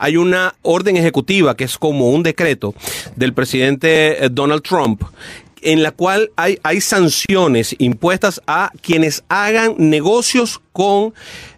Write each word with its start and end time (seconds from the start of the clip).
hay 0.00 0.16
una 0.16 0.54
orden 0.62 0.96
ejecutiva 0.96 1.56
que 1.56 1.64
es 1.64 1.78
como 1.78 2.10
un 2.10 2.22
decreto 2.22 2.74
del 3.16 3.34
presidente 3.34 4.24
eh, 4.24 4.28
Donald 4.30 4.62
Trump 4.62 5.02
en 5.62 5.82
la 5.82 5.92
cual 5.92 6.30
hay, 6.36 6.58
hay 6.62 6.80
sanciones 6.80 7.76
impuestas 7.78 8.40
a 8.46 8.72
quienes 8.80 9.22
hagan 9.28 9.74
negocios 9.78 10.60
con 10.72 11.12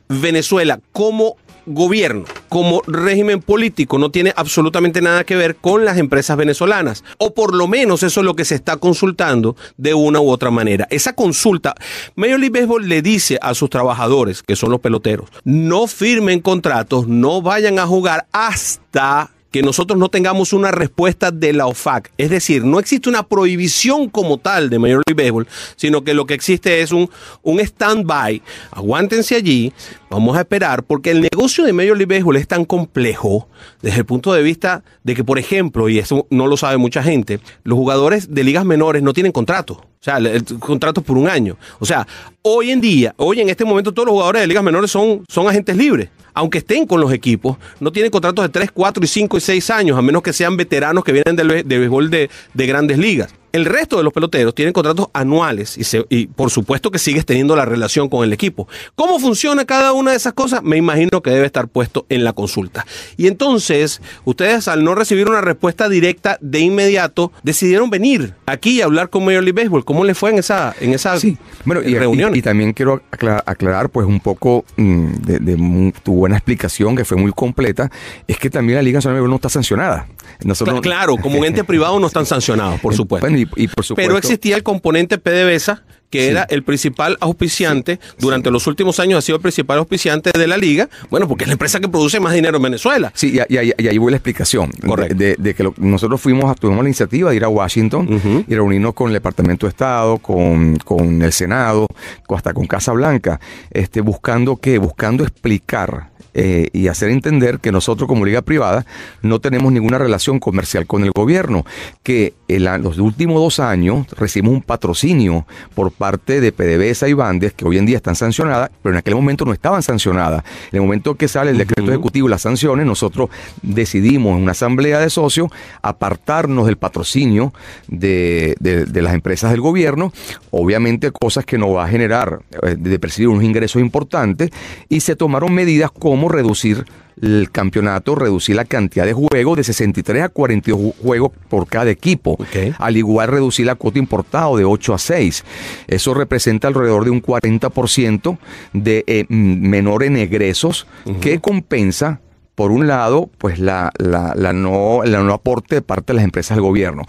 Venezuela 0.08 0.80
como 0.90 1.36
gobierno, 1.66 2.24
como 2.48 2.82
régimen 2.86 3.40
político, 3.40 3.98
no 3.98 4.10
tiene 4.10 4.32
absolutamente 4.36 5.00
nada 5.00 5.24
que 5.24 5.36
ver 5.36 5.56
con 5.56 5.84
las 5.84 5.98
empresas 5.98 6.36
venezolanas. 6.36 7.04
O 7.18 7.34
por 7.34 7.54
lo 7.54 7.68
menos 7.68 8.02
eso 8.02 8.20
es 8.20 8.26
lo 8.26 8.34
que 8.34 8.44
se 8.44 8.54
está 8.54 8.76
consultando 8.76 9.56
de 9.76 9.94
una 9.94 10.20
u 10.20 10.30
otra 10.30 10.50
manera. 10.50 10.86
Esa 10.90 11.14
consulta, 11.14 11.74
Major 12.14 12.40
League 12.40 12.58
Baseball 12.60 12.88
le 12.88 13.02
dice 13.02 13.38
a 13.40 13.54
sus 13.54 13.70
trabajadores, 13.70 14.42
que 14.42 14.56
son 14.56 14.70
los 14.70 14.80
peloteros, 14.80 15.28
no 15.44 15.86
firmen 15.86 16.40
contratos, 16.40 17.06
no 17.06 17.42
vayan 17.42 17.78
a 17.78 17.86
jugar 17.86 18.26
hasta 18.32 19.30
que 19.52 19.62
nosotros 19.62 19.98
no 19.98 20.08
tengamos 20.08 20.52
una 20.52 20.72
respuesta 20.72 21.30
de 21.30 21.52
la 21.52 21.66
OFAC. 21.66 22.10
Es 22.16 22.30
decir, 22.30 22.64
no 22.64 22.80
existe 22.80 23.08
una 23.08 23.22
prohibición 23.22 24.08
como 24.08 24.38
tal 24.38 24.70
de 24.70 24.78
Major 24.78 25.02
League 25.06 25.22
Baseball, 25.22 25.46
sino 25.76 26.02
que 26.02 26.14
lo 26.14 26.26
que 26.26 26.34
existe 26.34 26.80
es 26.80 26.90
un, 26.90 27.08
un 27.42 27.60
stand-by. 27.60 28.42
Aguántense 28.72 29.36
allí, 29.36 29.72
vamos 30.10 30.36
a 30.36 30.40
esperar, 30.40 30.82
porque 30.82 31.10
el 31.10 31.20
negocio 31.20 31.64
de 31.64 31.72
Major 31.72 31.96
League 31.96 32.12
Baseball 32.12 32.36
es 32.36 32.48
tan 32.48 32.64
complejo 32.64 33.48
desde 33.82 33.98
el 33.98 34.06
punto 34.06 34.32
de 34.32 34.42
vista 34.42 34.82
de 35.04 35.14
que, 35.14 35.22
por 35.22 35.38
ejemplo, 35.38 35.88
y 35.88 35.98
eso 35.98 36.26
no 36.30 36.46
lo 36.46 36.56
sabe 36.56 36.78
mucha 36.78 37.02
gente, 37.02 37.38
los 37.62 37.76
jugadores 37.76 38.34
de 38.34 38.44
ligas 38.44 38.64
menores 38.64 39.02
no 39.02 39.12
tienen 39.12 39.32
contrato. 39.32 39.91
O 40.02 40.04
sea, 40.04 40.16
el, 40.16 40.44
contrato 40.58 41.00
por 41.00 41.16
un 41.16 41.28
año. 41.28 41.56
O 41.78 41.86
sea, 41.86 42.04
hoy 42.42 42.72
en 42.72 42.80
día, 42.80 43.14
hoy 43.18 43.40
en 43.40 43.48
este 43.48 43.64
momento, 43.64 43.92
todos 43.92 44.06
los 44.06 44.14
jugadores 44.14 44.42
de 44.42 44.48
ligas 44.48 44.64
menores 44.64 44.90
son, 44.90 45.24
son 45.28 45.48
agentes 45.48 45.76
libres 45.76 46.08
aunque 46.34 46.58
estén 46.58 46.86
con 46.86 46.98
los 46.98 47.12
equipos, 47.12 47.58
no 47.78 47.92
tienen 47.92 48.10
contratos 48.10 48.42
de 48.46 48.48
3, 48.48 48.70
4 48.72 49.04
y 49.04 49.06
5 49.06 49.36
y 49.36 49.40
6 49.42 49.68
años, 49.68 49.98
a 49.98 50.00
menos 50.00 50.22
que 50.22 50.32
sean 50.32 50.56
veteranos 50.56 51.04
que 51.04 51.12
vienen 51.12 51.36
del, 51.36 51.48
del 51.48 51.78
béisbol 51.78 52.08
de, 52.08 52.30
de 52.54 52.66
grandes 52.66 52.96
ligas. 52.96 53.34
El 53.52 53.64
resto 53.66 53.96
de 53.98 54.02
los 54.02 54.12
peloteros 54.12 54.54
tienen 54.54 54.72
contratos 54.72 55.08
anuales 55.12 55.76
y, 55.76 55.84
se, 55.84 56.04
y, 56.08 56.26
por 56.26 56.50
supuesto 56.50 56.90
que 56.90 56.98
sigues 56.98 57.26
teniendo 57.26 57.54
la 57.54 57.64
relación 57.64 58.08
con 58.08 58.24
el 58.24 58.32
equipo. 58.32 58.68
¿Cómo 58.94 59.18
funciona 59.18 59.64
cada 59.64 59.92
una 59.92 60.12
de 60.12 60.16
esas 60.16 60.32
cosas? 60.32 60.62
Me 60.62 60.76
imagino 60.76 61.20
que 61.22 61.30
debe 61.30 61.46
estar 61.46 61.68
puesto 61.68 62.06
en 62.08 62.24
la 62.24 62.32
consulta. 62.32 62.86
Y 63.16 63.26
entonces, 63.26 64.00
ustedes 64.24 64.68
al 64.68 64.84
no 64.84 64.94
recibir 64.94 65.28
una 65.28 65.40
respuesta 65.40 65.88
directa 65.88 66.38
de 66.40 66.60
inmediato, 66.60 67.32
decidieron 67.42 67.90
venir 67.90 68.34
aquí 68.46 68.78
y 68.78 68.82
hablar 68.82 69.10
con 69.10 69.24
Major 69.24 69.42
League 69.42 69.60
Baseball. 69.60 69.84
¿Cómo 69.84 70.04
le 70.04 70.14
fue 70.14 70.30
en 70.30 70.38
esa, 70.38 70.74
en 70.80 70.94
esa 70.94 71.18
sí. 71.18 71.36
bueno, 71.64 71.82
y, 71.82 71.94
reunión? 71.94 72.34
Y, 72.34 72.38
y, 72.38 72.42
también 72.42 72.72
quiero 72.72 73.02
aclarar, 73.10 73.42
aclarar, 73.46 73.90
pues 73.90 74.06
un 74.06 74.20
poco 74.20 74.64
mmm, 74.76 75.12
de, 75.12 75.38
de, 75.38 75.92
tu 76.02 76.14
buena 76.14 76.36
explicación, 76.36 76.96
que 76.96 77.04
fue 77.04 77.16
muy 77.16 77.32
completa, 77.32 77.90
es 78.26 78.38
que 78.38 78.50
también 78.50 78.76
la 78.76 78.82
Liga 78.82 78.96
Nacional 78.96 79.28
no 79.28 79.36
está 79.36 79.48
sancionada. 79.48 80.06
Nosotros, 80.44 80.80
claro, 80.80 81.16
como 81.16 81.38
un 81.38 81.44
ente 81.44 81.64
privado 81.64 81.98
no 81.98 82.06
están 82.06 82.26
sancionados, 82.26 82.80
por 82.80 82.94
supuesto. 82.94 83.22
Bueno, 83.32 83.38
y, 83.38 83.68
por 83.68 83.84
supuesto. 83.84 83.94
Pero 83.94 84.18
existía 84.18 84.56
el 84.56 84.62
componente 84.62 85.18
PDVSA, 85.18 85.84
que 86.12 86.20
sí. 86.20 86.28
era 86.28 86.42
el 86.44 86.62
principal 86.62 87.16
auspiciante, 87.20 87.98
sí. 88.00 88.16
durante 88.20 88.50
sí. 88.50 88.52
los 88.52 88.66
últimos 88.68 89.00
años 89.00 89.18
ha 89.18 89.22
sido 89.22 89.36
el 89.36 89.42
principal 89.42 89.78
auspiciante 89.78 90.30
de 90.38 90.46
la 90.46 90.56
liga, 90.56 90.88
bueno, 91.10 91.26
porque 91.26 91.44
es 91.44 91.48
la 91.48 91.54
empresa 91.54 91.80
que 91.80 91.88
produce 91.88 92.20
más 92.20 92.34
dinero 92.34 92.58
en 92.58 92.62
Venezuela. 92.62 93.10
Sí, 93.14 93.38
y, 93.48 93.56
y, 93.56 93.72
y 93.78 93.88
ahí 93.88 93.98
voy 93.98 94.10
la 94.12 94.18
explicación. 94.18 94.70
Correcto. 94.86 95.14
De, 95.14 95.24
de, 95.24 95.36
de 95.38 95.54
que 95.54 95.62
lo, 95.62 95.74
nosotros 95.78 96.20
fuimos, 96.20 96.54
tuvimos 96.60 96.84
la 96.84 96.90
iniciativa 96.90 97.30
de 97.30 97.36
ir 97.36 97.44
a 97.44 97.48
Washington 97.48 98.06
uh 98.12 98.18
-huh. 98.18 98.44
y 98.46 98.54
reunirnos 98.54 98.94
con 98.94 99.08
el 99.08 99.14
Departamento 99.14 99.66
de 99.66 99.70
Estado, 99.70 100.18
con, 100.18 100.76
con 100.84 101.22
el 101.22 101.32
Senado, 101.32 101.86
hasta 102.28 102.52
con 102.52 102.66
Casa 102.66 102.92
Blanca, 102.92 103.40
este, 103.70 104.02
buscando 104.02 104.56
qué, 104.56 104.78
buscando 104.78 105.24
explicar 105.24 106.10
eh, 106.34 106.68
y 106.72 106.88
hacer 106.88 107.10
entender 107.10 107.58
que 107.58 107.70
nosotros 107.72 108.08
como 108.08 108.24
liga 108.24 108.40
privada 108.40 108.86
no 109.22 109.38
tenemos 109.38 109.70
ninguna 109.70 109.98
relación 109.98 110.40
comercial 110.40 110.86
con 110.86 111.04
el 111.04 111.10
gobierno, 111.10 111.64
que 112.02 112.32
en 112.48 112.64
los 112.82 112.98
últimos 112.98 113.36
dos 113.36 113.60
años 113.60 114.06
recibimos 114.18 114.54
un 114.54 114.62
patrocinio 114.62 115.46
por 115.74 115.90
parte 115.90 116.01
de 116.02 116.52
PDVSA 116.52 117.08
y 117.08 117.12
Bandes, 117.12 117.52
que 117.52 117.64
hoy 117.64 117.78
en 117.78 117.86
día 117.86 117.96
están 117.96 118.16
sancionadas, 118.16 118.70
pero 118.82 118.92
en 118.92 118.98
aquel 118.98 119.14
momento 119.14 119.44
no 119.44 119.52
estaban 119.52 119.82
sancionadas. 119.82 120.42
En 120.72 120.76
el 120.76 120.82
momento 120.82 121.14
que 121.14 121.28
sale 121.28 121.52
el 121.52 121.58
decreto 121.58 121.82
uh 121.82 121.86
-huh. 121.86 121.90
ejecutivo 121.90 122.26
y 122.26 122.30
las 122.30 122.42
sanciones, 122.42 122.86
nosotros 122.86 123.30
decidimos 123.62 124.36
en 124.36 124.42
una 124.42 124.50
asamblea 124.52 124.98
de 124.98 125.10
socios 125.10 125.48
apartarnos 125.80 126.66
del 126.66 126.76
patrocinio 126.76 127.52
de, 127.86 128.56
de, 128.58 128.84
de 128.84 129.02
las 129.02 129.14
empresas 129.14 129.52
del 129.52 129.60
gobierno, 129.60 130.12
obviamente 130.50 131.12
cosas 131.12 131.44
que 131.44 131.56
nos 131.56 131.70
va 131.70 131.84
a 131.84 131.88
generar 131.88 132.40
eh, 132.62 132.74
de 132.76 132.98
percibir 132.98 133.28
unos 133.28 133.44
ingresos 133.44 133.80
importantes, 133.80 134.50
y 134.88 135.00
se 135.00 135.14
tomaron 135.14 135.54
medidas 135.54 135.90
como 135.92 136.28
reducir 136.28 136.84
el 137.20 137.50
campeonato, 137.50 138.14
reducir 138.14 138.56
la 138.56 138.64
cantidad 138.64 139.04
de 139.04 139.12
juegos 139.12 139.56
de 139.56 139.64
63 139.64 140.22
a 140.22 140.28
42 140.28 140.94
juegos 141.00 141.32
por 141.48 141.66
cada 141.66 141.90
equipo. 141.90 142.32
Okay. 142.32 142.74
Al 142.78 142.96
igual 142.96 143.28
reducir 143.28 143.66
la 143.66 143.74
cuota 143.74 143.98
importado 143.98 144.56
de 144.56 144.64
8 144.64 144.94
a 144.94 144.98
6. 144.98 145.44
Eso 145.88 146.14
representa 146.14 146.68
alrededor 146.68 147.04
de 147.04 147.10
un 147.10 147.22
40% 147.22 148.38
de 148.72 149.04
eh, 149.06 149.26
menor 149.28 150.02
en 150.02 150.16
egresos 150.16 150.86
uh 151.04 151.10
-huh. 151.10 151.20
que 151.20 151.40
compensa 151.40 152.20
por 152.54 152.70
un 152.70 152.86
lado, 152.86 153.30
pues 153.38 153.58
la, 153.58 153.92
la, 153.98 154.34
la, 154.36 154.52
no, 154.52 155.02
la 155.04 155.22
no 155.22 155.32
aporte 155.32 155.76
de 155.76 155.82
parte 155.82 156.12
de 156.12 156.16
las 156.16 156.24
empresas 156.24 156.56
del 156.56 156.62
gobierno. 156.62 157.02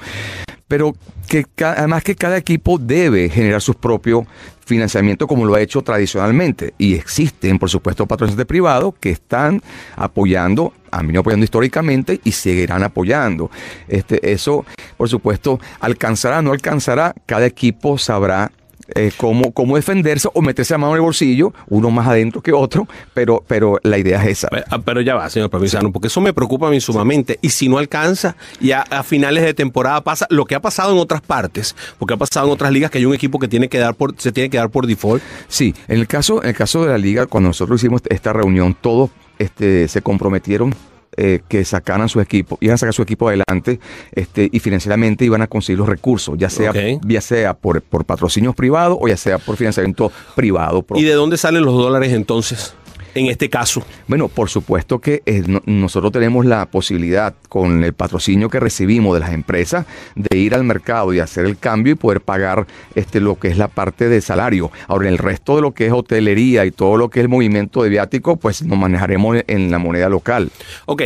Pero 0.67 0.95
que 1.27 1.45
además 1.63 2.03
que 2.03 2.15
cada 2.15 2.37
equipo 2.37 2.77
debe 2.77 3.29
generar 3.29 3.61
sus 3.61 3.75
propios 3.75 4.25
financiamiento 4.65 5.27
como 5.27 5.45
lo 5.45 5.55
ha 5.55 5.61
hecho 5.61 5.81
tradicionalmente. 5.81 6.73
Y 6.77 6.95
existen, 6.95 7.59
por 7.59 7.69
supuesto, 7.69 8.05
patrocinantes 8.05 8.45
privados 8.45 8.93
que 8.99 9.09
están 9.09 9.61
apoyando, 9.95 10.73
han 10.91 11.07
venido 11.07 11.21
apoyando 11.21 11.43
históricamente 11.43 12.19
y 12.23 12.31
seguirán 12.31 12.83
apoyando. 12.83 13.51
Este, 13.87 14.31
eso, 14.31 14.65
por 14.97 15.09
supuesto, 15.09 15.59
alcanzará, 15.79 16.41
no 16.41 16.51
alcanzará, 16.51 17.13
cada 17.25 17.45
equipo 17.45 17.97
sabrá 17.97 18.51
eh, 18.95 19.11
cómo, 19.17 19.51
cómo, 19.51 19.75
defenderse 19.75 20.29
o 20.33 20.41
meterse 20.41 20.73
la 20.73 20.79
mano 20.79 20.93
en 20.93 20.97
el 20.97 21.01
bolsillo, 21.01 21.53
uno 21.67 21.89
más 21.91 22.07
adentro 22.07 22.41
que 22.41 22.53
otro, 22.53 22.87
pero, 23.13 23.43
pero 23.47 23.79
la 23.83 23.97
idea 23.97 24.23
es 24.23 24.39
esa. 24.39 24.49
Pero, 24.49 24.65
pero 24.83 25.01
ya 25.01 25.15
va, 25.15 25.29
señor 25.29 25.49
Provinciano, 25.49 25.91
porque 25.91 26.07
eso 26.07 26.21
me 26.21 26.33
preocupa 26.33 26.67
a 26.67 26.69
mí 26.69 26.79
sumamente. 26.79 27.39
Y 27.41 27.49
si 27.49 27.69
no 27.69 27.77
alcanza, 27.77 28.35
y 28.59 28.71
a, 28.71 28.81
a, 28.81 29.03
finales 29.03 29.43
de 29.43 29.53
temporada 29.53 30.01
pasa 30.01 30.27
lo 30.29 30.45
que 30.45 30.55
ha 30.55 30.61
pasado 30.61 30.93
en 30.93 30.99
otras 30.99 31.21
partes, 31.21 31.75
porque 31.97 32.13
ha 32.13 32.17
pasado 32.17 32.47
en 32.47 32.53
otras 32.53 32.71
ligas 32.71 32.91
que 32.91 32.97
hay 32.97 33.05
un 33.05 33.13
equipo 33.13 33.39
que 33.39 33.47
tiene 33.47 33.69
que 33.69 33.79
dar 33.79 33.95
por, 33.95 34.15
se 34.17 34.31
tiene 34.31 34.49
que 34.49 34.57
dar 34.57 34.69
por 34.69 34.87
default. 34.87 35.23
Sí, 35.47 35.73
en 35.87 35.99
el 35.99 36.07
caso, 36.07 36.41
en 36.43 36.49
el 36.49 36.55
caso 36.55 36.83
de 36.83 36.89
la 36.89 36.97
liga, 36.97 37.25
cuando 37.25 37.49
nosotros 37.49 37.81
hicimos 37.81 38.01
esta 38.09 38.33
reunión, 38.33 38.75
todos 38.79 39.09
este, 39.39 39.87
se 39.87 40.01
comprometieron 40.01 40.73
eh, 41.17 41.41
que 41.47 41.65
sacaran 41.65 42.09
su 42.09 42.19
equipo, 42.19 42.57
iban 42.61 42.75
a 42.75 42.77
sacar 42.77 42.93
su 42.93 43.01
equipo 43.01 43.27
adelante 43.27 43.79
este, 44.11 44.49
y 44.51 44.59
financieramente 44.59 45.25
iban 45.25 45.41
a 45.41 45.47
conseguir 45.47 45.79
los 45.79 45.87
recursos, 45.87 46.35
ya 46.37 46.49
sea, 46.49 46.71
okay. 46.71 46.99
ya 47.05 47.21
sea 47.21 47.53
por, 47.53 47.81
por 47.81 48.05
patrocinios 48.05 48.55
privados 48.55 48.97
o 48.99 49.07
ya 49.07 49.17
sea 49.17 49.37
por 49.37 49.57
financiamiento 49.57 50.11
privado. 50.35 50.83
Propio. 50.83 51.03
¿Y 51.03 51.07
de 51.07 51.13
dónde 51.13 51.37
salen 51.37 51.63
los 51.63 51.75
dólares 51.75 52.13
entonces? 52.13 52.75
En 53.15 53.27
este 53.27 53.49
caso? 53.49 53.83
Bueno, 54.07 54.27
por 54.27 54.49
supuesto 54.49 54.99
que 54.99 55.21
eh, 55.25 55.43
no, 55.45 55.61
nosotros 55.65 56.11
tenemos 56.11 56.45
la 56.45 56.65
posibilidad, 56.65 57.33
con 57.49 57.83
el 57.83 57.93
patrocinio 57.93 58.49
que 58.49 58.59
recibimos 58.59 59.13
de 59.13 59.19
las 59.19 59.31
empresas, 59.31 59.85
de 60.15 60.37
ir 60.37 60.55
al 60.55 60.63
mercado 60.63 61.13
y 61.13 61.19
hacer 61.19 61.45
el 61.45 61.57
cambio 61.57 61.93
y 61.93 61.95
poder 61.95 62.21
pagar 62.21 62.65
este, 62.95 63.19
lo 63.19 63.35
que 63.35 63.49
es 63.49 63.57
la 63.57 63.67
parte 63.67 64.09
de 64.09 64.21
salario. 64.21 64.71
Ahora, 64.87 65.09
el 65.09 65.17
resto 65.17 65.55
de 65.55 65.61
lo 65.61 65.71
que 65.71 65.87
es 65.87 65.91
hotelería 65.91 66.65
y 66.65 66.71
todo 66.71 66.97
lo 66.97 67.09
que 67.09 67.19
es 67.19 67.23
el 67.23 67.29
movimiento 67.29 67.83
de 67.83 67.89
viático, 67.89 68.37
pues 68.37 68.63
nos 68.63 68.77
manejaremos 68.77 69.37
en 69.47 69.71
la 69.71 69.77
moneda 69.77 70.09
local. 70.09 70.51
Ok, 70.85 71.03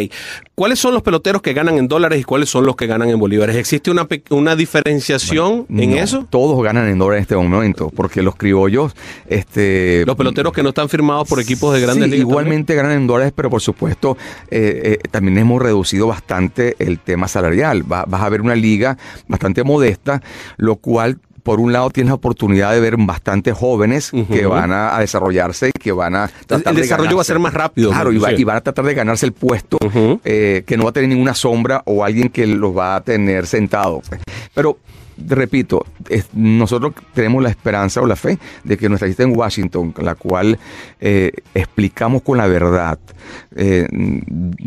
¿cuáles 0.56 0.80
son 0.80 0.94
los 0.94 1.04
peloteros 1.04 1.42
que 1.42 1.54
ganan 1.54 1.78
en 1.78 1.88
dólares 1.88 2.22
y 2.22 2.24
cuáles 2.24 2.50
son 2.50 2.66
los 2.66 2.76
que 2.76 2.88
ganan 2.88 3.10
en 3.10 3.20
bolívares? 3.20 3.56
¿Existe 3.56 3.92
una, 3.92 4.08
una 4.30 4.56
diferenciación 4.56 5.66
bueno, 5.68 5.84
en 5.84 5.92
no, 5.92 6.04
eso? 6.04 6.28
Todos 6.30 6.64
ganan 6.64 6.88
en 6.88 6.98
dólares 6.98 7.20
en 7.20 7.24
este 7.24 7.36
momento, 7.36 7.92
porque 7.96 8.22
los 8.22 8.36
criollos... 8.36 8.94
Este, 9.28 10.04
los 10.06 10.16
peloteros 10.16 10.54
que 10.54 10.64
no 10.64 10.70
están 10.70 10.90
firmados 10.90 11.28
por 11.28 11.40
equipos 11.40 11.74
de 11.74 11.82
grandes 11.82 11.97
sí, 12.06 12.12
ligas. 12.12 12.20
Igualmente 12.20 12.74
también? 12.74 12.86
ganan 12.86 13.02
en 13.02 13.08
dólares, 13.08 13.34
pero 13.36 13.50
por 13.50 13.62
supuesto 13.62 14.18
eh, 14.50 15.00
eh, 15.04 15.08
también 15.10 15.38
hemos 15.38 15.62
reducido 15.62 16.08
bastante 16.08 16.76
el 16.80 17.00
tema 17.00 17.28
salarial. 17.28 17.92
Va, 17.92 18.06
vas 18.08 18.22
a 18.22 18.30
ver 18.30 18.42
una 18.42 18.56
liga 18.56 18.98
bastante 19.28 19.64
modesta, 19.64 20.22
lo 20.58 20.78
cual 20.78 21.20
por 21.48 21.62
un 21.62 21.72
lado 21.72 21.90
tienes 21.92 22.10
la 22.10 22.16
oportunidad 22.16 22.74
de 22.74 22.82
ver 22.82 22.98
bastantes 22.98 23.54
jóvenes 23.56 24.12
uh 24.12 24.18
-huh. 24.18 24.28
que 24.28 24.46
van 24.46 24.74
a, 24.74 24.98
a, 24.98 25.00
desarrollarse 25.00 25.70
y 25.70 25.72
que 25.72 25.94
van 25.94 26.14
a 26.14 26.30
tratar 26.46 26.74
el 26.74 26.82
desarrollo 26.82 27.12
de 27.12 27.16
va 27.16 27.22
a 27.22 27.24
ser 27.24 27.40
más 27.40 27.54
rápido 27.54 27.90
claro 27.90 28.12
y, 28.12 28.18
va, 28.18 28.34
y, 28.34 28.44
van 28.44 28.58
a 28.58 28.62
tratar 28.62 28.84
de 28.84 28.94
ganarse 28.94 29.26
el 29.26 29.32
puesto 29.32 29.78
uh 29.82 29.88
-huh. 29.88 30.20
eh, 30.26 30.64
que 30.68 30.76
no 30.76 30.84
va 30.84 30.90
a 30.90 30.92
tener 30.92 31.08
ninguna 31.08 31.34
sombra 31.34 31.84
o 31.86 32.04
alguien 32.04 32.28
que 32.28 32.46
los 32.46 32.78
va 32.78 32.98
a 32.98 33.02
tener 33.02 33.48
sentado 33.48 34.02
pero 34.54 34.78
repito, 35.26 35.86
nosotros 36.34 36.94
tenemos 37.14 37.44
la 37.44 37.50
esperanza 37.50 38.02
o 38.02 38.06
la 38.06 38.16
fe 38.16 38.38
de 38.64 38.78
que 38.78 38.90
nuestra 38.90 39.08
lista 39.08 39.24
en 39.24 39.36
Washington, 39.36 39.94
la 40.02 40.16
cual 40.16 40.60
eh, 41.00 41.32
explicamos 41.54 42.22
con 42.22 42.38
la 42.38 42.48
verdad, 42.48 43.00
eh, 43.56 43.88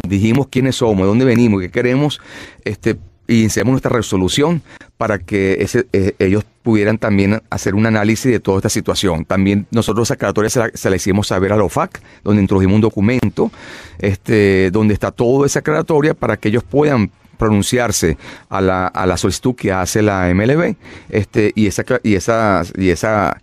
dijimos 0.08 0.48
quiénes 0.48 0.76
somos, 0.76 1.02
de 1.02 1.06
dónde 1.06 1.24
venimos, 1.24 1.60
qué 1.60 1.70
queremos, 1.70 2.20
este, 2.64 2.96
y 3.26 3.40
iniciamos 3.40 3.72
nuestra 3.72 3.90
resolución 3.90 4.60
para 4.96 5.18
que 5.18 5.64
eh, 5.92 6.14
ellos 6.18 6.44
pudieran 6.62 6.98
también 6.98 7.40
hacer 7.48 7.74
un 7.74 7.86
análisis 7.86 8.30
de 8.30 8.40
toda 8.40 8.58
esta 8.58 8.68
situación. 8.68 9.24
También 9.24 9.66
nosotros 9.70 10.10
esa 10.10 10.32
se 10.48 10.58
la, 10.58 10.70
se 10.74 10.90
la 10.90 10.96
hicimos 10.96 11.28
saber 11.28 11.52
a 11.52 11.56
la 11.56 11.64
OFAC, 11.64 12.02
donde 12.24 12.42
introdujimos 12.42 12.74
un 12.74 12.80
documento 12.80 13.52
este, 13.98 14.70
donde 14.72 14.94
está 14.94 15.12
toda 15.12 15.46
esa 15.46 15.60
aclaratoria 15.60 16.12
para 16.12 16.36
que 16.36 16.48
ellos 16.48 16.64
puedan 16.64 17.12
pronunciarse 17.40 18.18
a 18.50 18.60
la, 18.60 18.86
a 18.86 19.06
la 19.06 19.16
solicitud 19.16 19.56
que 19.56 19.72
hace 19.72 20.02
la 20.02 20.32
MLB 20.32 20.76
este, 21.08 21.52
y 21.56 21.66
esa 21.66 21.84
y 22.04 22.14
esa 22.14 22.62
y 22.76 22.90
esa 22.90 23.40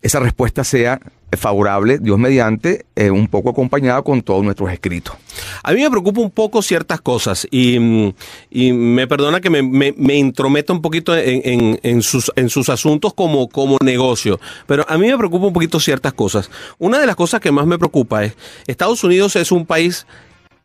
esa 0.00 0.20
respuesta 0.20 0.64
sea 0.64 1.00
favorable, 1.36 1.98
Dios 1.98 2.18
mediante, 2.18 2.86
eh, 2.94 3.10
un 3.10 3.26
poco 3.26 3.50
acompañada 3.50 4.02
con 4.02 4.22
todos 4.22 4.44
nuestros 4.44 4.70
escritos. 4.70 5.16
A 5.62 5.72
mí 5.72 5.82
me 5.82 5.90
preocupa 5.90 6.20
un 6.20 6.30
poco 6.30 6.62
ciertas 6.62 7.00
cosas 7.00 7.46
y, 7.50 8.14
y 8.50 8.72
me 8.72 9.06
perdona 9.06 9.40
que 9.40 9.50
me, 9.50 9.62
me, 9.62 9.92
me 9.96 10.14
intrometa 10.14 10.72
un 10.72 10.82
poquito 10.82 11.16
en, 11.16 11.40
en, 11.44 11.80
en, 11.82 12.02
sus, 12.02 12.30
en 12.36 12.48
sus 12.48 12.68
asuntos 12.68 13.14
como, 13.14 13.48
como 13.48 13.78
negocio, 13.82 14.38
pero 14.66 14.84
a 14.88 14.96
mí 14.98 15.08
me 15.08 15.18
preocupa 15.18 15.46
un 15.46 15.52
poquito 15.52 15.80
ciertas 15.80 16.12
cosas. 16.12 16.50
Una 16.78 16.98
de 16.98 17.06
las 17.06 17.16
cosas 17.16 17.40
que 17.40 17.50
más 17.50 17.66
me 17.66 17.78
preocupa 17.78 18.24
es, 18.24 18.36
Estados 18.66 19.02
Unidos 19.02 19.34
es 19.36 19.50
un 19.50 19.66
país 19.66 20.06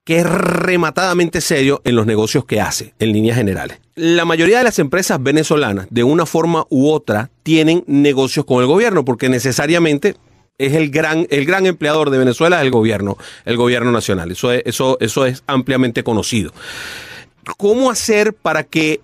que 0.10 0.22
es 0.22 0.26
rematadamente 0.26 1.40
serio 1.40 1.84
en 1.84 1.96
los 1.96 2.08
negocios 2.08 2.44
que 2.44 2.60
hace, 2.60 2.96
en 2.98 3.12
líneas 3.12 3.38
generales. 3.38 3.78
La 3.94 4.26
mayoría 4.26 4.58
de 4.58 4.64
las 4.64 4.80
empresas 4.80 5.22
venezolanas, 5.22 5.86
de 5.92 6.04
una 6.04 6.26
forma 6.26 6.66
u 6.72 6.90
otra, 6.90 7.30
tienen 7.44 7.84
negocios 7.86 8.44
con 8.44 8.60
el 8.60 8.66
gobierno, 8.66 9.06
porque 9.06 9.30
necesariamente 9.30 10.16
es 10.58 10.74
el 10.74 10.90
gran, 10.90 11.28
el 11.30 11.46
gran 11.46 11.68
empleador 11.68 12.10
de 12.10 12.18
Venezuela 12.18 12.60
el 12.64 12.72
gobierno, 12.72 13.20
el 13.46 13.56
gobierno 13.56 13.92
nacional. 13.92 14.32
Eso 14.32 14.52
es, 14.52 14.64
eso, 14.66 14.98
eso 15.00 15.28
es 15.28 15.44
ampliamente 15.46 16.04
conocido. 16.04 16.54
¿Cómo 17.60 17.92
hacer 17.92 18.34
para 18.34 18.64
que 18.64 19.02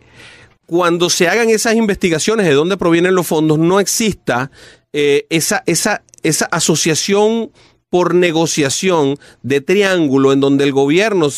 cuando 0.66 1.12
se 1.12 1.28
hagan 1.28 1.52
esas 1.52 1.76
investigaciones 1.76 2.48
de 2.48 2.54
dónde 2.54 2.78
provienen 2.78 3.14
los 3.14 3.28
fondos 3.28 3.60
no 3.60 3.80
exista 3.80 4.50
eh, 4.92 5.28
esa, 5.30 5.62
esa, 5.68 6.02
esa 6.24 6.46
asociación 6.46 7.52
por 7.90 8.16
negociación 8.16 9.18
de 9.44 9.62
triángulo 9.62 10.34
en 10.34 10.40
donde 10.40 10.64
el 10.64 10.72
gobierno 10.72 11.30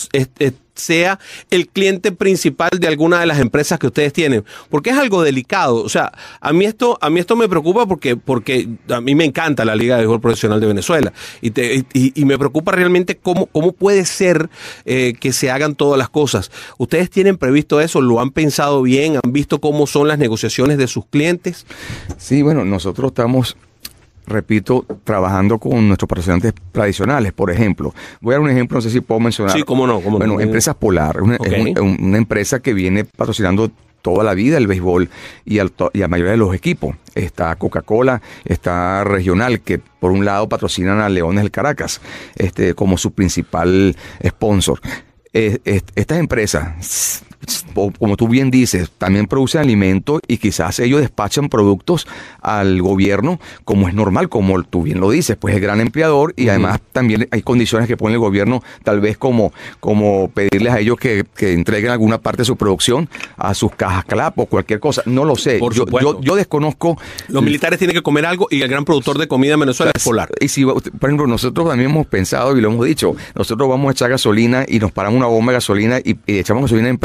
sea 0.77 1.19
el 1.49 1.67
cliente 1.67 2.11
principal 2.11 2.69
de 2.79 2.88
alguna 2.88 3.19
de 3.19 3.25
las 3.25 3.39
empresas 3.39 3.79
que 3.79 3.88
ustedes 3.88 4.13
tienen, 4.13 4.45
porque 4.69 4.91
es 4.91 4.97
algo 4.97 5.23
delicado. 5.23 5.83
O 5.83 5.89
sea, 5.89 6.11
a 6.39 6.53
mí 6.53 6.65
esto, 6.65 6.97
a 7.01 7.09
mí 7.09 7.19
esto 7.19 7.35
me 7.35 7.49
preocupa 7.49 7.85
porque, 7.85 8.15
porque 8.15 8.67
a 8.89 9.01
mí 9.01 9.15
me 9.15 9.25
encanta 9.25 9.65
la 9.65 9.75
Liga 9.75 9.95
de 9.95 10.01
Béisbol 10.01 10.21
Profesional 10.21 10.59
de 10.59 10.67
Venezuela 10.67 11.13
y, 11.41 11.51
y, 11.94 12.25
me 12.25 12.38
preocupa 12.38 12.71
realmente 12.71 13.17
cómo, 13.17 13.47
cómo 13.47 13.71
puede 13.71 14.05
ser 14.05 14.49
eh, 14.85 15.13
que 15.19 15.33
se 15.33 15.49
hagan 15.49 15.75
todas 15.75 15.97
las 15.97 16.09
cosas. 16.09 16.51
¿Ustedes 16.77 17.09
tienen 17.09 17.38
previsto 17.38 17.81
eso? 17.81 18.01
¿Lo 18.01 18.19
han 18.19 18.31
pensado 18.31 18.81
bien? 18.81 19.19
¿Han 19.23 19.33
visto 19.33 19.59
cómo 19.59 19.88
son 19.88 20.07
las 20.07 20.19
negociaciones 20.19 20.77
de 20.77 20.88
sus 20.88 21.05
clientes? 21.05 21.65
Sí, 22.17 22.41
bueno, 22.41 22.65
nosotros 22.65 23.11
estamos 23.11 23.57
repito, 24.27 24.85
trabajando 25.03 25.57
con 25.57 25.88
nuestros 25.88 26.07
patrocinantes 26.07 26.53
tradicionales, 26.71 27.33
por 27.33 27.50
ejemplo. 27.50 27.94
Voy 28.21 28.33
a 28.33 28.38
dar 28.38 28.41
un 28.41 28.50
ejemplo, 28.50 28.77
no 28.77 28.81
sé 28.81 28.89
si 28.89 29.00
puedo 29.01 29.19
mencionar. 29.19 29.56
Sí, 29.56 29.63
cómo 29.63 29.88
no. 29.88 30.01
Cómo 30.01 30.18
bueno, 30.18 30.35
no. 30.35 30.41
Empresas 30.41 30.75
Polar, 30.75 31.21
una, 31.21 31.35
okay. 31.35 31.71
es 31.71 31.81
un, 31.81 31.97
una 32.00 32.18
empresa 32.18 32.59
que 32.59 32.74
viene 32.74 33.06
patrocinando 33.06 33.71
toda 34.01 34.24
la 34.24 34.33
vida 34.33 34.57
el 34.57 34.68
béisbol 34.68 35.09
y, 35.44 35.59
al, 35.59 35.74
y 35.94 36.00
a 36.00 36.01
la 36.01 36.07
mayoría 36.07 36.31
de 36.31 36.38
los 36.38 36.53
equipos. 36.53 36.95
Está 37.15 37.56
Coca-Cola, 37.56 38.21
está 38.45 39.03
Regional, 39.03 39.62
que 39.62 39.79
por 39.79 40.12
un 40.12 40.24
lado 40.24 40.47
patrocinan 40.47 41.00
a 41.00 41.09
Leones 41.09 41.44
del 41.44 41.51
Caracas 41.51 42.00
este, 42.35 42.73
como 42.73 42.97
su 42.97 43.12
principal 43.12 43.95
sponsor. 44.25 44.80
Eh, 45.33 45.59
estas 45.95 46.19
empresas 46.19 47.23
como 47.73 48.17
tú 48.17 48.27
bien 48.27 48.51
dices, 48.51 48.91
también 48.97 49.27
producen 49.27 49.61
alimentos 49.61 50.21
y 50.27 50.37
quizás 50.37 50.79
ellos 50.79 51.01
despachan 51.01 51.49
productos 51.49 52.07
al 52.41 52.81
gobierno 52.81 53.39
como 53.65 53.87
es 53.87 53.93
normal, 53.93 54.29
como 54.29 54.63
tú 54.63 54.83
bien 54.83 54.99
lo 54.99 55.09
dices, 55.11 55.37
pues 55.37 55.55
es 55.55 55.61
gran 55.61 55.79
empleador 55.79 56.33
y 56.35 56.49
además 56.49 56.79
también 56.91 57.27
hay 57.31 57.41
condiciones 57.41 57.87
que 57.87 57.97
pone 57.97 58.13
el 58.13 58.19
gobierno 58.19 58.63
tal 58.83 58.99
vez 58.99 59.17
como, 59.17 59.53
como 59.79 60.29
pedirles 60.29 60.73
a 60.73 60.79
ellos 60.79 60.97
que, 60.97 61.25
que, 61.35 61.53
entreguen 61.53 61.91
alguna 61.91 62.19
parte 62.19 62.41
de 62.41 62.45
su 62.45 62.55
producción 62.55 63.09
a 63.37 63.53
sus 63.53 63.73
cajas 63.75 64.05
CLAP 64.05 64.39
o 64.39 64.45
cualquier 64.45 64.79
cosa, 64.79 65.03
no 65.05 65.25
lo 65.25 65.35
sé, 65.35 65.59
Por 65.59 65.73
yo, 65.73 65.85
yo, 65.99 66.21
yo, 66.21 66.35
desconozco. 66.35 66.97
Los 67.27 67.43
militares 67.43 67.79
tienen 67.79 67.95
que 67.95 68.01
comer 68.01 68.25
algo 68.25 68.47
y 68.49 68.61
el 68.61 68.69
gran 68.69 68.85
productor 68.85 69.17
de 69.17 69.27
comida 69.27 69.53
en 69.53 69.59
Venezuela 69.61 69.91
es 69.95 70.03
Polar. 70.03 70.29
Y 70.39 70.47
si, 70.47 70.65
por 70.65 70.81
ejemplo, 70.81 71.27
nosotros 71.27 71.67
también 71.67 71.89
hemos 71.89 72.07
pensado 72.07 72.57
y 72.57 72.61
lo 72.61 72.69
hemos 72.69 72.85
dicho, 72.85 73.15
nosotros 73.35 73.69
vamos 73.69 73.89
a 73.89 73.91
echar 73.91 74.09
gasolina 74.09 74.65
y 74.67 74.79
nos 74.79 74.91
paramos 74.91 75.17
una 75.17 75.27
bomba 75.27 75.51
de 75.51 75.57
gasolina 75.57 75.99
y, 75.99 76.17
y 76.25 76.39
echamos 76.39 76.63
gasolina 76.63 76.89
en 76.89 76.97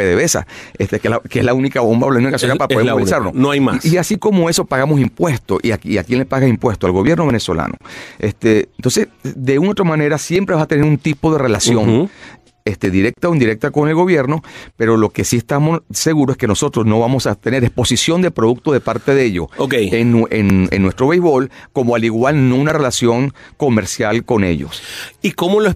Este, 0.79 1.01
que, 1.01 1.09
la, 1.09 1.21
que, 1.21 1.41
es 1.41 1.45
la 1.45 1.55
única 1.55 1.81
bomba 1.81 2.07
o 2.07 2.11
la 2.11 2.19
única 2.19 2.33
gasolina 2.33 2.57
para 2.57 2.69
poder 2.69 2.91
movilizarnos. 2.91 3.35
No 3.35 3.51
hay 3.51 3.61
más. 3.61 3.85
Y, 3.85 3.95
y, 3.95 3.97
así 3.97 4.17
como 4.17 4.49
eso 4.49 4.65
pagamos 4.65 5.01
impuestos. 5.01 5.59
¿Y 5.63 5.73
a, 5.73 5.81
y 5.83 5.99
a 5.99 6.05
quién 6.05 6.19
le 6.19 6.27
paga 6.27 6.47
impuestos? 6.47 6.89
Al 6.89 6.93
gobierno 6.93 7.27
venezolano. 7.27 7.75
Este, 8.19 8.69
entonces, 8.77 9.09
de 9.23 9.59
una 9.59 9.69
u 9.69 9.73
otra 9.73 9.85
manera, 9.85 10.19
siempre 10.19 10.55
vas 10.55 10.65
a 10.65 10.67
tener 10.67 10.85
un 10.85 10.99
tipo 10.99 11.33
de 11.33 11.39
relación. 11.39 11.89
Uh 11.89 12.05
-huh 12.05 12.11
este, 12.65 12.91
directa 12.91 13.29
o 13.29 13.33
indirecta 13.33 13.71
con 13.71 13.89
el 13.89 13.95
gobierno, 13.95 14.43
pero 14.77 14.97
lo 14.97 15.11
que 15.11 15.25
sí 15.25 15.37
estamos 15.37 15.81
seguros 15.91 16.35
es 16.35 16.39
que 16.39 16.47
nosotros 16.47 16.87
no 16.87 17.01
vamos 17.01 17.27
a 17.27 17.35
tener 17.35 17.65
exposición 17.65 18.23
de 18.23 18.31
producto 18.31 18.73
de 18.73 18.81
parte 18.81 19.15
de 19.15 19.25
ellos 19.25 19.49
okay. 19.57 19.89
en, 19.93 20.27
en, 20.31 20.69
en, 20.71 20.83
nuestro 20.83 21.09
béisbol, 21.09 21.51
como 21.73 21.95
al 21.95 22.05
igual 22.05 22.49
no 22.49 22.57
una 22.57 22.73
relación 22.73 23.35
comercial 23.57 24.25
con 24.25 24.45
ellos. 24.45 24.83
¿Y 25.23 25.33
cómo 25.33 25.61
lo, 25.61 25.75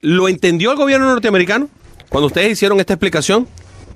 lo 0.00 0.28
entendió 0.28 0.72
el 0.72 0.78
gobierno 0.78 1.06
norteamericano 1.08 1.68
cuando 2.08 2.26
ustedes 2.26 2.52
hicieron 2.52 2.80
esta 2.80 2.94
explicación? 2.94 3.46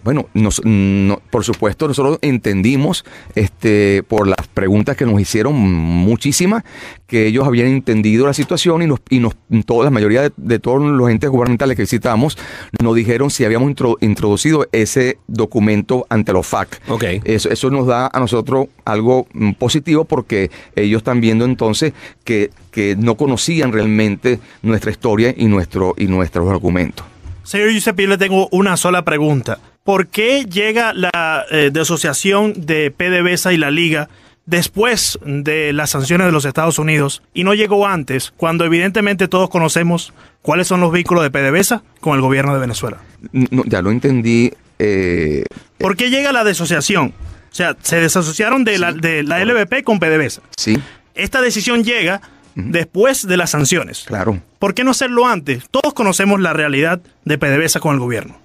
Bueno, 0.05 0.29
nos, 0.35 0.61
no, 0.65 1.23
por 1.31 1.45
supuesto, 1.45 1.87
nosotros 1.87 2.19
entendimos 2.23 3.05
este, 3.37 4.03
por 4.03 4.27
las 4.27 4.49
preguntas 4.53 4.97
que 4.97 5.07
nos 5.07 5.21
hicieron 5.21 5.55
muchísimas 5.55 6.65
que 7.07 7.27
ellos 7.27 7.47
habían 7.47 7.69
entendido 7.69 8.27
la 8.27 8.35
situación 8.35 8.83
y 8.83 8.87
nos, 8.89 9.01
y 9.11 9.21
nos 9.21 9.35
toda 9.65 9.85
la 9.85 9.91
mayoría 9.91 10.23
de, 10.23 10.33
de, 10.37 10.59
todos 10.59 10.83
los 10.83 11.09
entes 11.09 11.31
gubernamentales 11.31 11.77
que 11.77 11.83
visitamos 11.83 12.37
nos 12.83 12.97
dijeron 12.97 13.31
si 13.31 13.45
habíamos 13.45 13.69
intro, 13.69 13.97
introducido 14.01 14.67
ese 14.73 15.19
documento 15.29 16.07
ante 16.09 16.33
los 16.33 16.47
FAC. 16.47 16.81
Okay. 16.89 17.21
Eso, 17.25 17.51
eso 17.51 17.71
nos 17.71 17.87
da 17.87 18.11
a 18.13 18.19
nosotros 18.19 18.67
algo 18.85 19.29
positivo 19.59 20.05
porque 20.05 20.51
ellos 20.75 20.99
están 21.01 21.21
viendo 21.21 21.45
entonces 21.45 21.93
que, 22.25 22.51
que 22.73 22.97
no 22.97 23.17
conocían 23.17 23.73
realmente 23.73 24.41
nuestra 24.63 24.91
historia 24.91 25.33
y, 25.37 25.45
nuestro, 25.45 25.95
y 25.97 26.07
nuestros 26.07 26.49
argumentos. 26.51 27.07
Señor 27.45 27.71
Giuseppe, 27.71 28.05
yo 28.05 28.09
le 28.09 28.19
tengo 28.19 28.49
una 28.51 28.77
sola 28.77 29.03
pregunta. 29.03 29.59
¿Por 29.85 30.07
qué 30.07 30.45
llega 30.45 30.93
la 30.93 31.45
eh, 31.51 31.73
asociación 31.81 32.55
de 32.57 32.91
PDVSA 32.91 33.53
y 33.53 33.57
la 33.57 33.71
Liga 33.71 34.09
después 34.47 35.19
de 35.25 35.73
las 35.73 35.91
sanciones 35.91 36.27
de 36.27 36.33
los 36.33 36.45
Estados 36.45 36.79
Unidos 36.79 37.23
y 37.35 37.45
no 37.45 37.55
llegó 37.55 37.87
antes, 37.87 38.33
cuando 38.37 38.65
evidentemente 38.65 39.29
todos 39.29 39.51
conocemos 39.51 40.13
cuáles 40.41 40.67
son 40.69 40.81
los 40.81 40.93
vínculos 40.93 41.23
de 41.25 41.31
PDVSA 41.31 41.83
con 42.01 42.15
el 42.15 42.21
gobierno 42.21 42.55
de 42.55 42.61
Venezuela? 42.61 42.99
No, 43.33 43.63
ya 43.67 43.83
lo 43.83 43.91
entendí. 43.91 44.53
Eh, 44.79 45.45
¿Por 45.79 45.97
qué 45.97 46.11
llega 46.11 46.33
la 46.33 46.45
desasociación? 46.45 47.13
O 47.51 47.55
sea, 47.55 47.77
se 47.83 48.01
desasociaron 48.01 48.65
de, 48.65 48.75
sí, 48.75 48.81
la, 48.81 48.93
de 48.93 49.23
la 49.23 49.45
LVP 49.45 49.83
con 49.85 49.99
PDVSA. 49.99 50.43
Sí. 50.57 50.79
Esta 51.15 51.43
decisión 51.43 51.85
llega 51.85 52.23
después 52.55 53.27
de 53.27 53.37
las 53.37 53.51
sanciones. 53.51 54.05
Claro. 54.07 54.41
¿Por 54.59 54.75
qué 54.75 54.85
no 54.85 54.93
hacerlo 54.93 55.27
antes? 55.27 55.65
Todos 55.71 55.95
conocemos 55.95 56.41
la 56.41 56.53
realidad 56.53 57.01
de 57.25 57.39
PDVSA 57.39 57.81
con 57.81 57.95
el 57.95 58.01
gobierno. 58.01 58.37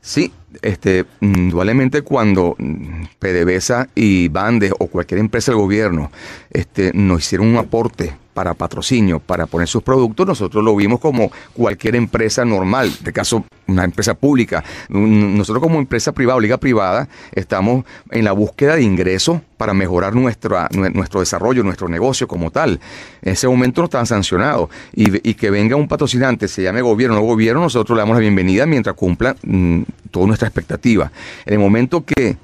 Sí, 0.00 0.32
este, 0.62 1.04
indudablemente 1.20 2.02
cuando 2.02 2.56
PDVSA 3.18 3.88
y 3.94 4.28
Bandes 4.28 4.72
o 4.78 4.86
cualquier 4.86 5.20
empresa 5.20 5.52
del 5.52 5.60
gobierno 5.60 6.10
este, 6.50 6.92
nos 6.94 7.20
hicieron 7.20 7.48
un 7.48 7.56
aporte 7.56 8.16
para 8.38 8.54
patrocinio, 8.54 9.18
para 9.18 9.46
poner 9.46 9.66
sus 9.66 9.82
productos, 9.82 10.24
nosotros 10.24 10.62
lo 10.62 10.76
vimos 10.76 11.00
como 11.00 11.32
cualquier 11.52 11.96
empresa 11.96 12.44
normal, 12.44 12.88
de 13.02 13.12
caso 13.12 13.44
una 13.66 13.82
empresa 13.82 14.14
pública. 14.14 14.62
Nosotros 14.88 15.60
como 15.60 15.80
empresa 15.80 16.12
privada 16.12 16.38
liga 16.38 16.56
privada 16.56 17.08
estamos 17.32 17.84
en 18.12 18.24
la 18.24 18.30
búsqueda 18.30 18.76
de 18.76 18.82
ingresos 18.82 19.40
para 19.56 19.74
mejorar 19.74 20.14
nuestro 20.14 21.18
desarrollo, 21.18 21.64
nuestro 21.64 21.88
negocio 21.88 22.28
como 22.28 22.52
tal. 22.52 22.78
En 23.22 23.32
ese 23.32 23.48
momento 23.48 23.80
no 23.80 23.86
estaban 23.86 24.06
sancionados 24.06 24.70
y, 24.94 25.28
y 25.28 25.34
que 25.34 25.50
venga 25.50 25.74
un 25.74 25.88
patrocinante, 25.88 26.46
se 26.46 26.62
llame 26.62 26.80
gobierno 26.80 27.16
o 27.16 27.20
no 27.20 27.26
gobierno, 27.26 27.62
nosotros 27.62 27.96
le 27.96 28.02
damos 28.02 28.14
la 28.14 28.20
bienvenida 28.20 28.66
mientras 28.66 28.94
cumpla 28.94 29.34
mmm, 29.42 29.82
toda 30.12 30.28
nuestra 30.28 30.46
expectativa. 30.46 31.10
En 31.44 31.54
el 31.54 31.58
momento 31.58 32.04
que 32.04 32.36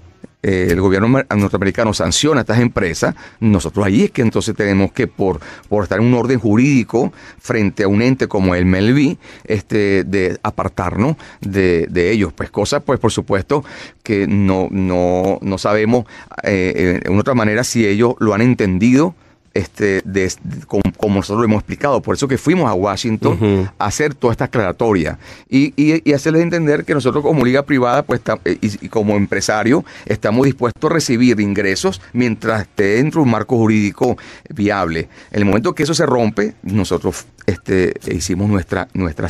eh, 0.47 0.67
el 0.69 0.79
gobierno 0.79 1.09
norteamericano 1.09 1.95
sanciona 1.95 2.41
a 2.41 2.43
estas 2.43 2.59
empresas, 2.59 3.15
nosotros 3.41 3.87
ahí 3.87 4.03
es 4.03 4.11
que 4.11 4.21
entonces 4.21 4.55
tenemos 4.55 4.93
que, 4.93 5.07
por, 5.07 5.41
por 5.71 5.85
estar 5.85 5.99
en 5.99 6.05
un 6.05 6.13
orden 6.13 6.39
jurídico 6.39 7.15
frente 7.39 7.85
a 7.85 7.89
un 7.89 8.03
ente 8.03 8.29
como 8.29 8.55
el 8.55 8.67
MLB, 8.67 9.17
este, 9.45 10.05
de 10.05 10.39
apartarnos 10.43 11.17
de, 11.41 11.87
de 11.89 12.11
ellos. 12.11 12.35
Pues 12.35 12.51
cosas, 12.51 12.83
pues 12.85 13.01
por 13.01 13.11
supuesto, 13.11 13.65
que 14.03 14.27
no, 14.27 14.69
no, 14.71 15.39
no 15.41 15.57
sabemos 15.57 16.05
eh, 16.43 17.01
en 17.03 17.19
otra 17.19 17.33
manera 17.33 17.65
si 17.65 17.87
ellos 17.87 18.15
lo 18.19 18.35
han 18.35 18.43
entendido 18.43 19.15
este, 19.55 20.03
de, 20.05 20.31
como, 20.67 21.15
nosotros 21.15 21.39
lo 21.39 21.45
hemos 21.45 21.59
explicado. 21.59 22.03
Por 22.03 22.17
eso 22.17 22.29
que 22.29 22.39
fuimos 22.39 22.69
a 22.69 22.75
Washington 22.75 23.71
a 23.79 23.87
hacer 23.87 24.15
toda 24.15 24.33
esta 24.33 24.47
aclaratoria 24.47 25.19
y, 25.49 25.73
y, 25.77 26.13
hacerles 26.13 26.43
entender 26.43 26.85
que 26.85 26.95
nosotros 26.95 27.23
como 27.23 27.45
liga 27.45 27.63
privada 27.63 28.03
pues, 28.03 28.21
eh, 28.45 28.59
y, 28.61 28.89
como 28.89 29.17
empresario 29.17 29.85
estamos 30.07 30.47
dispuestos 30.47 30.91
a 30.91 30.95
recibir 30.95 31.41
ingresos 31.41 32.01
mientras 32.13 32.63
esté 32.63 32.97
dentro 32.97 33.21
de 33.21 33.25
un 33.25 33.31
marco 33.31 33.57
jurídico 33.57 34.17
viable. 34.51 35.09
En 35.31 35.39
el 35.39 35.45
momento 35.45 35.75
que 35.75 35.85
eso 35.85 35.95
se 35.95 36.07
rompe, 36.07 36.55
nosotros 36.63 37.27
este, 37.47 37.95
hicimos 38.11 38.49
nuestra, 38.49 38.89
nuestra 38.95 39.29